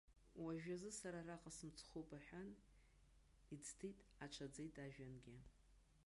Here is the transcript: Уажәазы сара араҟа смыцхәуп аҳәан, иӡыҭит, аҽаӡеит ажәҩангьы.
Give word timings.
Уажәазы 0.43 0.91
сара 0.99 1.19
араҟа 1.21 1.51
смыцхәуп 1.57 2.09
аҳәан, 2.17 2.49
иӡыҭит, 3.53 3.97
аҽаӡеит 4.23 4.75
ажәҩангьы. 4.83 5.35